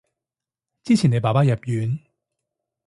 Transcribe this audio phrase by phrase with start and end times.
[0.83, 1.99] 之前你爸爸入院